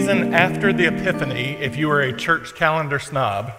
[0.00, 3.52] Season after the Epiphany, if you are a church calendar snob.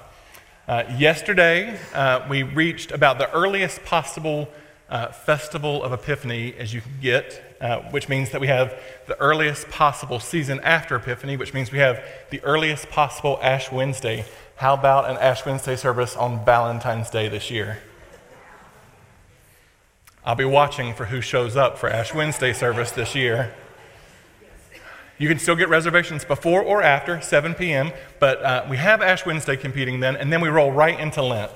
[0.67, 4.49] Uh, yesterday, uh, we reached about the earliest possible
[4.89, 8.73] uh, festival of Epiphany as you can get, uh, which means that we have
[9.05, 14.25] the earliest possible season after Epiphany, which means we have the earliest possible Ash Wednesday.
[14.55, 17.77] How about an Ash Wednesday service on Valentine's Day this year?
[20.25, 23.53] I'll be watching for who shows up for Ash Wednesday service this year.
[25.21, 29.23] You can still get reservations before or after 7 p.m., but uh, we have Ash
[29.23, 31.51] Wednesday competing then, and then we roll right into Lent.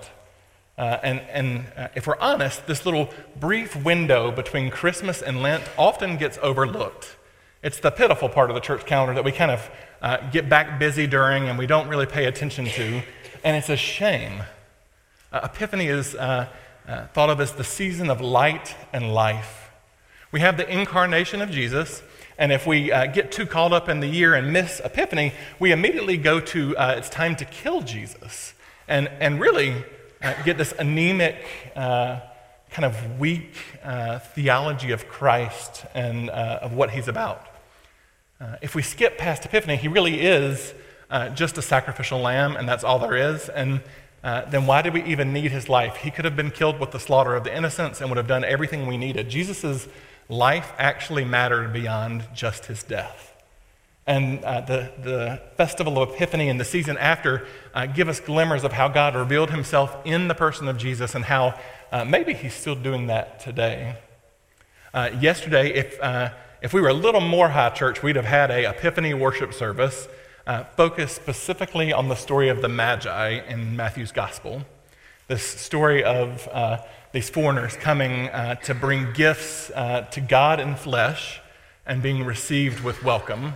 [0.77, 5.63] Uh, and and uh, if we're honest, this little brief window between Christmas and Lent
[5.79, 7.15] often gets overlooked.
[7.63, 10.77] It's the pitiful part of the church calendar that we kind of uh, get back
[10.77, 13.01] busy during and we don't really pay attention to,
[13.43, 14.43] and it's a shame.
[15.33, 16.47] Uh, Epiphany is uh,
[16.87, 19.71] uh, thought of as the season of light and life.
[20.31, 22.03] We have the incarnation of Jesus,
[22.37, 26.17] and if we get too caught up in the year and miss Epiphany, we immediately
[26.17, 28.53] go to it's time to kill Jesus.
[28.87, 29.83] And, and really,
[30.21, 31.35] uh, get this anemic,
[31.75, 32.19] uh,
[32.71, 37.45] kind of weak uh, theology of Christ and uh, of what he's about.
[38.39, 40.73] Uh, if we skip past Epiphany, he really is
[41.09, 43.49] uh, just a sacrificial lamb, and that's all there is.
[43.49, 43.81] And
[44.23, 45.97] then why did we even need his life?
[45.97, 48.43] He could have been killed with the slaughter of the innocents and would have done
[48.43, 49.29] everything we needed.
[49.29, 49.87] Jesus'
[50.29, 53.33] life actually mattered beyond just his death.
[54.07, 58.63] And uh, the, the festival of Epiphany and the season after uh, give us glimmers
[58.63, 61.59] of how God revealed himself in the person of Jesus and how
[61.91, 63.95] uh, maybe he's still doing that today.
[64.93, 66.29] Uh, yesterday, if, uh,
[66.61, 70.07] if we were a little more high church, we'd have had a Epiphany worship service
[70.45, 74.61] uh, focused specifically on the story of the Magi in Matthew's Gospel.
[75.27, 76.47] This story of
[77.15, 78.29] these foreigners coming
[78.63, 81.41] to bring gifts to God in flesh
[81.85, 83.53] and being received with welcome.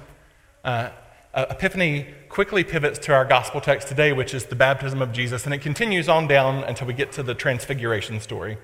[0.63, 0.89] Uh,
[1.33, 5.45] uh, Epiphany quickly pivots to our gospel text today, which is the baptism of Jesus,
[5.45, 8.57] and it continues on down until we get to the transfiguration story.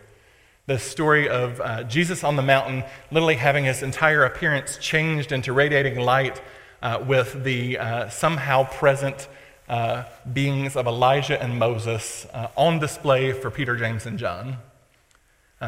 [0.68, 5.52] The story of uh, Jesus on the mountain, literally having his entire appearance changed into
[5.52, 6.42] radiating light
[6.82, 9.28] uh, with the uh, somehow present
[9.68, 14.58] uh, beings of Elijah and Moses on display for Peter, James, and John.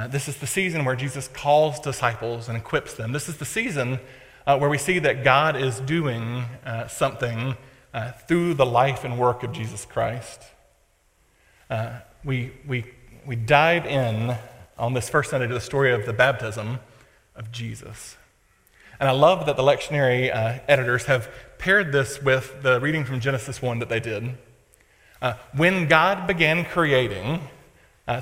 [0.05, 3.13] This is the season where Jesus calls disciples and equips them.
[3.13, 3.99] This is the season
[4.45, 7.55] uh, where we see that God is doing uh, something
[7.93, 10.43] uh, through the life and work of Jesus Christ.
[11.69, 12.85] Uh, we, we,
[13.25, 14.35] we dive in
[14.77, 16.79] on this first Sunday to the story of the baptism
[17.33, 18.17] of Jesus.
[18.99, 23.19] And I love that the lectionary uh, editors have paired this with the reading from
[23.19, 24.37] Genesis 1 that they did.
[25.21, 27.41] Uh, when God began creating,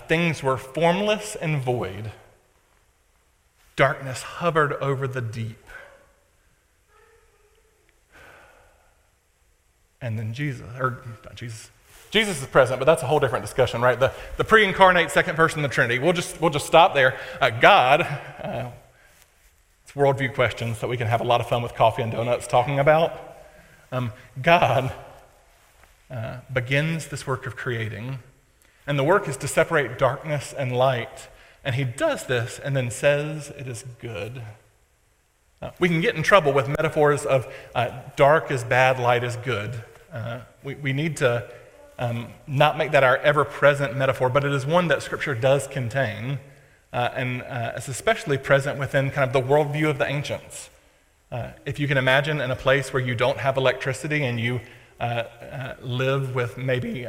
[0.08, 2.12] things were formless and void.
[3.76, 5.66] Darkness hovered over the deep.
[10.06, 11.72] and then Jesus, or not Jesus.
[12.12, 14.00] Jesus is present, but that's a whole different discussion, right?
[14.00, 15.98] The, the pre incarnate second person of the Trinity.
[15.98, 17.20] We'll just, we'll just stop there.
[17.42, 18.70] Uh, God, uh,
[19.84, 22.46] it's worldview questions that we can have a lot of fun with coffee and donuts
[22.46, 23.20] talking about.
[23.92, 24.94] Um, God
[26.12, 28.20] uh, begins this work of creating,
[28.88, 31.30] and the work is to separate darkness and light.
[31.64, 34.44] And he does this and then says it is good.
[35.62, 39.36] Uh, we can get in trouble with metaphors of uh, dark is bad, light is
[39.38, 39.84] good.
[40.14, 41.50] Uh, we, we need to
[41.98, 45.66] um, not make that our ever present metaphor, but it is one that Scripture does
[45.66, 46.40] contain,
[46.94, 50.70] uh, and uh, it's especially present within kind of the worldview of the ancients.
[51.32, 54.62] Uh, if you can imagine in a place where you don't have electricity and you
[55.82, 57.06] live with maybe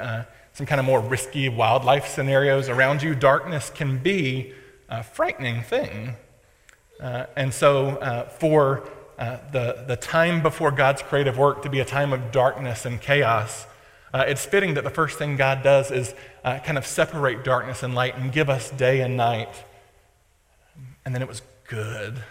[0.56, 4.52] some kind of more risky wildlife scenarios around you, darkness can be
[4.88, 6.16] a frightening thing.
[7.00, 8.88] and so, for
[9.18, 13.00] uh, the, the time before God's creative work to be a time of darkness and
[13.00, 13.66] chaos,
[14.12, 16.14] uh, it's fitting that the first thing God does is
[16.44, 19.64] uh, kind of separate darkness and light and give us day and night.
[21.04, 22.22] And then it was good.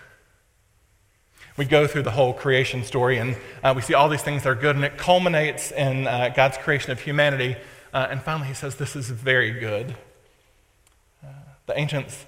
[1.57, 4.49] We go through the whole creation story and uh, we see all these things that
[4.49, 7.55] are good, and it culminates in uh, God's creation of humanity.
[7.95, 9.95] And finally, he says, This is very good.
[11.65, 12.25] the ancients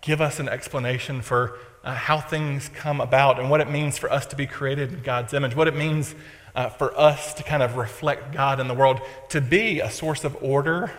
[0.00, 4.10] give us an explanation for uh, how things come about and what it means for
[4.10, 6.14] us to be created in God's image, what it means
[6.54, 9.00] uh, for us to kind of reflect God in the world,
[9.30, 10.92] to be a source of order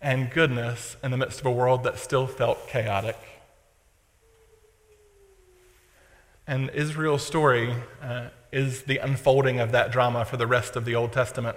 [0.00, 3.16] and goodness in the midst of a world that still felt chaotic.
[6.46, 10.94] And Israel's story uh, is the unfolding of that drama for the rest of the
[10.94, 11.56] Old Testament.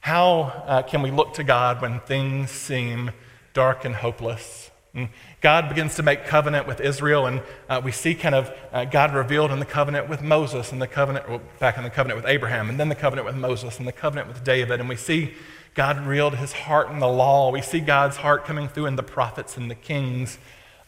[0.00, 3.10] How uh, can we look to God when things seem
[3.52, 4.70] dark and hopeless?
[4.94, 5.10] And
[5.40, 9.14] God begins to make covenant with Israel, and uh, we see kind of uh, God
[9.14, 12.30] revealed in the covenant with Moses, and the covenant, well, back in the covenant with
[12.30, 14.80] Abraham, and then the covenant with Moses, and the covenant with David.
[14.80, 15.34] And we see
[15.74, 17.52] God revealed his heart in the law.
[17.52, 20.38] We see God's heart coming through in the prophets and the kings,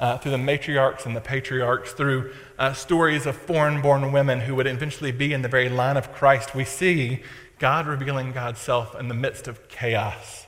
[0.01, 4.55] uh, through the matriarchs and the patriarchs, through uh, stories of foreign born women who
[4.55, 6.55] would eventually be in the very line of Christ.
[6.55, 7.23] We see
[7.61, 10.47] God revealing God's self in the midst of chaos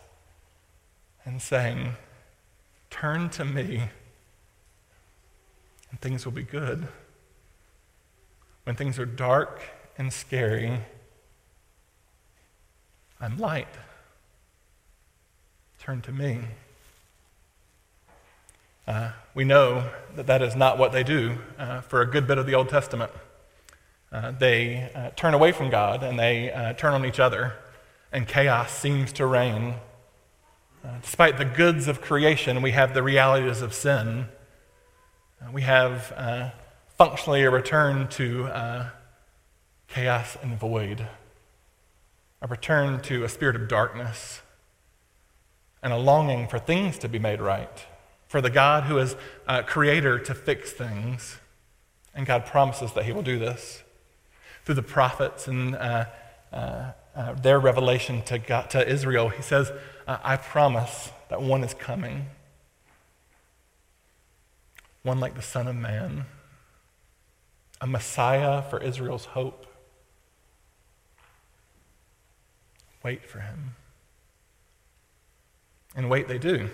[1.27, 1.93] and saying,
[2.89, 3.83] Turn to me,
[5.91, 6.89] and things will be good.
[8.65, 9.61] When things are dark
[9.99, 10.81] and scary,
[13.21, 13.69] I'm light.
[15.79, 16.41] Turn to me.
[18.89, 22.39] Uh, we know that that is not what they do uh, for a good bit
[22.39, 23.13] of the Old Testament.
[24.13, 27.55] Uh, they uh, turn away from God and they uh, turn on each other,
[28.13, 29.75] and chaos seems to reign
[30.85, 34.27] uh, despite the goods of creation, we have the realities of sin.
[35.41, 36.51] Uh, we have uh,
[36.99, 38.89] functionally a return to uh,
[39.87, 41.07] chaos and void,
[42.41, 44.43] a return to a spirit of darkness,
[45.85, 47.87] and a longing for things to be made right,
[48.27, 49.15] for the God who is
[49.67, 51.39] creator to fix things.
[52.13, 53.82] And God promises that He will do this
[54.65, 56.05] through the prophets and uh,
[56.53, 59.29] uh, uh, their revelation to, God, to Israel.
[59.29, 59.71] He says,
[60.07, 62.27] I promise that one is coming.
[65.03, 66.27] One like the Son of Man,
[67.81, 69.67] a Messiah for Israel's hope.
[73.03, 73.75] Wait for him.
[75.97, 76.71] And wait, they do.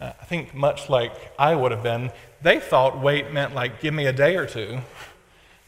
[0.00, 2.10] Uh, I think, much like I would have been,
[2.42, 4.80] they thought wait meant like give me a day or two,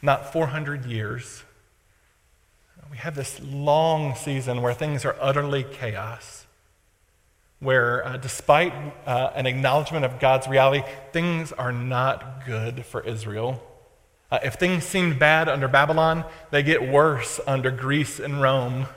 [0.01, 1.43] not 400 years
[2.89, 6.47] we have this long season where things are utterly chaos,
[7.59, 8.73] where uh, despite
[9.05, 13.63] uh, an acknowledgement of God's reality, things are not good for Israel.
[14.31, 18.87] Uh, if things seemed bad under Babylon, they get worse under Greece and Rome.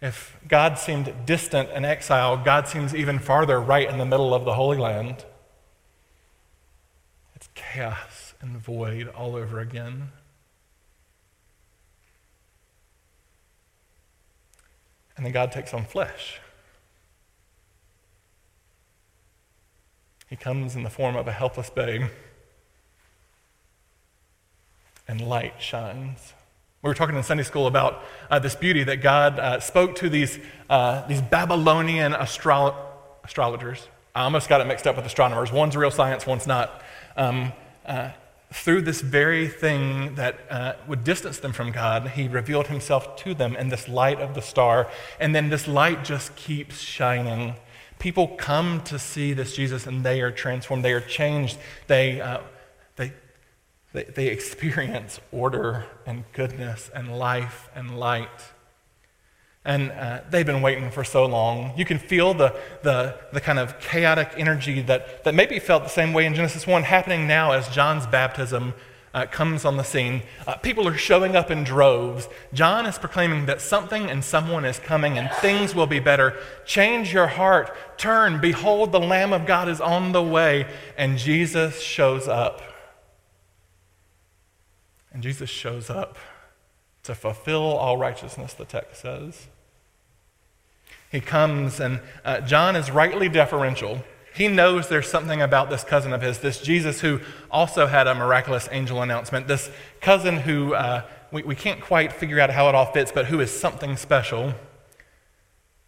[0.00, 4.44] If God seemed distant in exile, God seems even farther right in the middle of
[4.44, 5.24] the Holy Land.
[7.34, 10.10] It's chaos and void all over again.
[15.16, 16.40] And then God takes on flesh.
[20.28, 22.02] He comes in the form of a helpless babe,
[25.08, 26.34] and light shines.
[26.82, 30.08] We were talking in Sunday school about uh, this beauty that God uh, spoke to
[30.08, 30.38] these,
[30.70, 32.76] uh, these Babylonian astro-
[33.24, 33.88] astrologers.
[34.14, 35.50] I almost got it mixed up with astronomers.
[35.50, 36.82] One's real science, one's not.
[37.16, 37.52] Um,
[37.84, 38.10] uh,
[38.52, 43.34] through this very thing that uh, would distance them from God, he revealed himself to
[43.34, 44.90] them in this light of the star.
[45.20, 47.54] And then this light just keeps shining.
[47.98, 51.58] People come to see this Jesus and they are transformed, they are changed,
[51.88, 52.40] they, uh,
[52.96, 53.12] they,
[53.92, 58.52] they, they experience order and goodness and life and light.
[59.64, 61.72] And uh, they've been waiting for so long.
[61.76, 65.90] You can feel the, the, the kind of chaotic energy that, that maybe felt the
[65.90, 68.74] same way in Genesis 1 happening now as John's baptism
[69.12, 70.22] uh, comes on the scene.
[70.46, 72.28] Uh, people are showing up in droves.
[72.52, 76.36] John is proclaiming that something and someone is coming and things will be better.
[76.64, 77.74] Change your heart.
[77.98, 78.40] Turn.
[78.40, 80.66] Behold, the Lamb of God is on the way.
[80.96, 82.62] And Jesus shows up.
[85.12, 86.16] And Jesus shows up
[87.08, 89.46] to fulfill all righteousness, the text says.
[91.10, 94.04] He comes, and uh, John is rightly deferential.
[94.34, 98.14] He knows there's something about this cousin of his, this Jesus who also had a
[98.14, 99.70] miraculous angel announcement, this
[100.02, 103.40] cousin who uh, we, we can't quite figure out how it all fits, but who
[103.40, 104.52] is something special.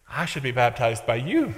[0.09, 1.53] I should be baptized by you.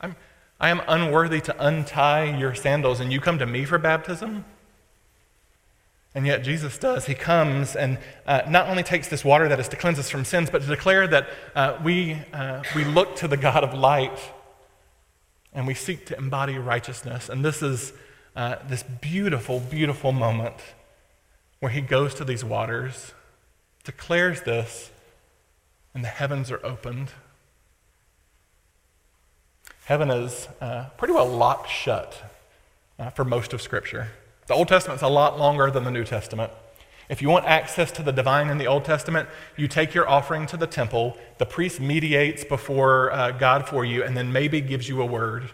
[0.00, 0.16] I'm,
[0.58, 4.44] I am unworthy to untie your sandals, and you come to me for baptism?
[6.14, 7.06] And yet Jesus does.
[7.06, 10.24] He comes and uh, not only takes this water that is to cleanse us from
[10.24, 14.18] sins, but to declare that uh, we, uh, we look to the God of light
[15.52, 17.28] and we seek to embody righteousness.
[17.28, 17.92] And this is
[18.34, 20.56] uh, this beautiful, beautiful moment
[21.60, 23.12] where he goes to these waters,
[23.84, 24.90] declares this,
[25.94, 27.10] and the heavens are opened.
[29.84, 32.22] heaven is uh, pretty well locked shut
[32.98, 34.08] uh, for most of Scripture.
[34.50, 36.50] The Old Testament's a lot longer than the New Testament.
[37.08, 40.44] If you want access to the divine in the Old Testament, you take your offering
[40.46, 44.88] to the temple, the priest mediates before uh, God for you, and then maybe gives
[44.88, 45.52] you a word.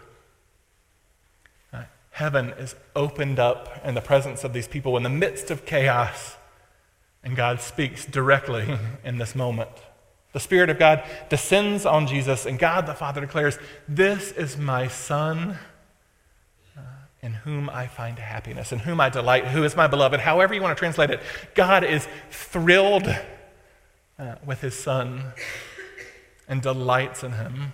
[1.71, 5.63] Uh, heaven is opened up in the presence of these people in the midst of
[5.63, 6.35] chaos,
[7.23, 9.69] and God speaks directly in this moment.
[10.33, 14.87] The Spirit of God descends on Jesus, and God the Father declares, This is my
[14.87, 15.59] Son
[17.27, 20.61] in whom I find happiness, in whom I delight, who is my beloved, however you
[20.61, 21.19] want to translate it.
[21.55, 23.13] God is thrilled
[24.17, 25.33] uh, with his son
[26.47, 27.73] and delights in him.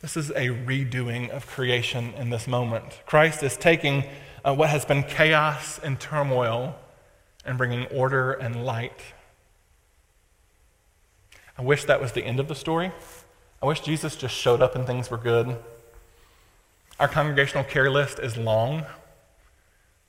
[0.00, 3.00] This is a redoing of creation in this moment.
[3.06, 4.04] Christ is taking
[4.44, 6.78] uh, what has been chaos and turmoil
[7.46, 9.00] and bringing order and light.
[11.56, 12.92] I wish that was the end of the story.
[13.62, 15.56] I wish Jesus just showed up and things were good.
[17.00, 18.84] Our congregational care list is long.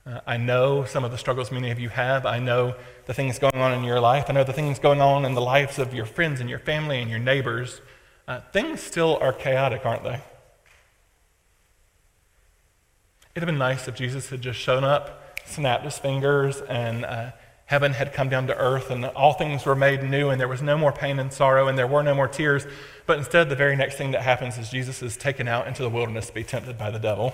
[0.04, 2.26] Uh, I know some of the struggles many of you have.
[2.26, 2.74] I know
[3.06, 4.26] the things going on in your life.
[4.28, 7.00] I know the things going on in the lives of your friends and your family
[7.00, 7.80] and your neighbors.
[8.28, 10.20] Uh, things still are chaotic, aren't they?
[13.34, 17.30] It'd have been nice if Jesus had just shown up, snapped his fingers, and uh,
[17.72, 20.60] heaven had come down to earth, and all things were made new, and there was
[20.60, 22.66] no more pain and sorrow, and there were no more tears.
[23.06, 25.88] But instead, the very next thing that happens is Jesus is taken out into the
[25.88, 27.32] wilderness to be tempted by the devil.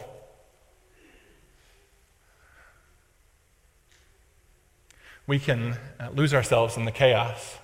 [5.26, 7.58] We can uh, lose ourselves in the chaos,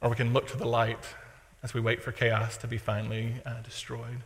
[0.00, 1.04] or we can look to the light
[1.64, 4.22] as we wait for chaos to be finally uh, destroyed.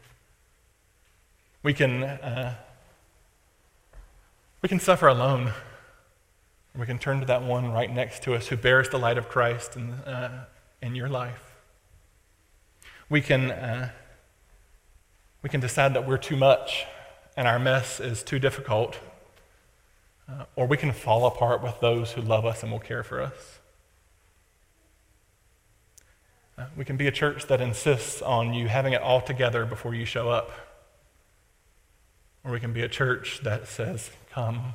[1.63, 2.57] We can, uh,
[4.61, 5.53] we can suffer alone,
[6.79, 9.29] we can turn to that one right next to us who bears the light of
[9.29, 10.47] Christ in, uh,
[10.81, 11.53] in your life
[13.13, 13.91] we can, uh,
[15.43, 16.87] we can decide that we're too much
[17.37, 18.99] and our mess is too difficult,
[20.27, 23.21] uh, or we can fall apart with those who love us and will care for
[23.21, 23.59] us.
[26.57, 29.95] Uh, we can be a church that insists on you having it all together before
[29.95, 30.51] you show up.
[32.45, 34.75] Or we can be a church that says, Come.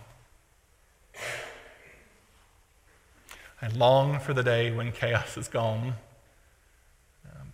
[3.61, 5.95] I long for the day when chaos is gone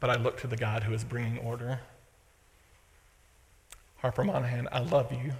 [0.04, 1.80] but I look to the God who is bringing order.
[4.00, 5.32] Harper Monahan, I love you.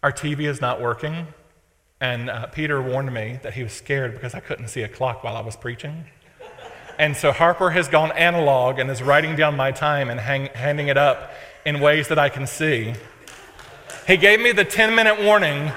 [0.00, 1.26] Our TV is not working,
[2.00, 5.24] and uh, Peter warned me that he was scared because I couldn't see a clock
[5.24, 6.04] while I was preaching.
[7.00, 10.86] And so Harper has gone analog and is writing down my time and hang, handing
[10.86, 11.32] it up
[11.66, 12.94] in ways that I can see.
[14.06, 15.72] He gave me the 10 minute warning.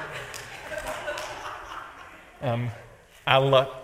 [2.43, 2.69] Um,
[3.25, 3.75] I love.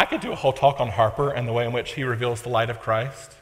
[0.00, 2.40] I could do a whole talk on Harper and the way in which he reveals
[2.40, 3.34] the light of Christ.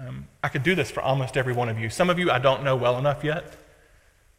[0.00, 1.88] Um, I could do this for almost every one of you.
[1.88, 3.54] Some of you I don't know well enough yet,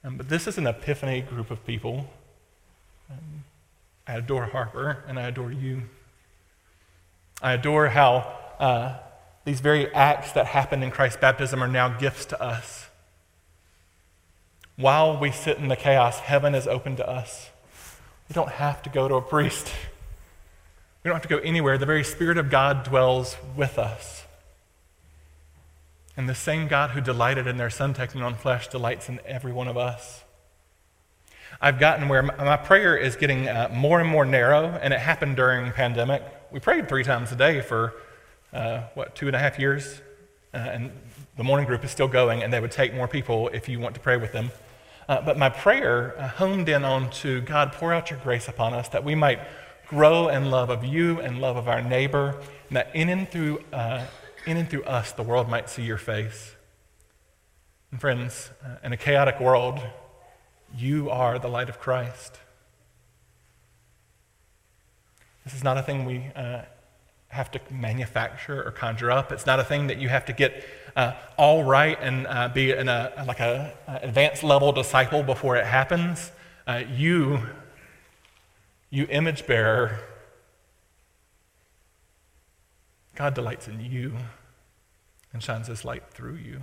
[0.03, 2.09] um, but this is an epiphany group of people.
[3.09, 3.45] Um,
[4.05, 5.83] I adore Harper and I adore you.
[7.41, 8.97] I adore how uh,
[9.45, 12.89] these very acts that happened in Christ's baptism are now gifts to us.
[14.75, 17.51] While we sit in the chaos, heaven is open to us.
[18.27, 19.71] We don't have to go to a priest.
[21.03, 21.77] We don't have to go anywhere.
[21.77, 24.23] The very Spirit of God dwells with us.
[26.15, 29.51] And the same God who delighted in their Son taking on flesh delights in every
[29.51, 30.23] one of us.
[31.59, 35.37] I've gotten where my prayer is getting uh, more and more narrow, and it happened
[35.37, 36.23] during pandemic.
[36.51, 37.93] We prayed three times a day for,
[38.53, 40.01] uh, what, two and a half years?
[40.53, 40.91] Uh, and
[41.37, 43.95] the morning group is still going, and they would take more people if you want
[43.95, 44.51] to pray with them.
[45.07, 48.73] Uh, but my prayer uh, homed in on to God, pour out your grace upon
[48.73, 49.39] us that we might
[49.91, 53.61] grow in love of you and love of our neighbor, and that in and through,
[53.73, 54.05] uh,
[54.47, 56.55] in and through us, the world might see your face.
[57.91, 59.81] And friends, uh, in a chaotic world,
[60.77, 62.37] you are the light of Christ.
[65.43, 66.61] This is not a thing we uh,
[67.27, 69.33] have to manufacture or conjure up.
[69.33, 70.63] It's not a thing that you have to get
[70.95, 75.57] uh, all right and uh, be in a like a, a advanced level disciple before
[75.57, 76.31] it happens.
[76.65, 77.41] Uh, you
[78.91, 79.99] you image bearer,
[83.15, 84.15] God delights in you
[85.33, 86.61] and shines his light through you.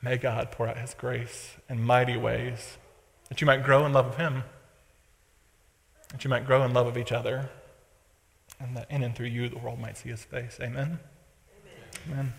[0.00, 2.76] May God pour out his grace in mighty ways
[3.28, 4.44] that you might grow in love of him,
[6.10, 7.50] that you might grow in love of each other,
[8.60, 10.58] and that in and through you the world might see his face.
[10.60, 10.98] Amen.
[12.06, 12.12] Amen.
[12.12, 12.32] Amen.